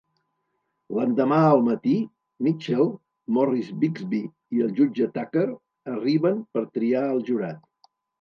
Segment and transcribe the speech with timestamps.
[0.99, 1.91] L'endemà al matí,
[2.47, 2.89] Mitchell,
[3.37, 4.21] Morris Bixby
[4.59, 5.45] i el jutge Tucker
[5.93, 7.63] arriben per triar el jurat.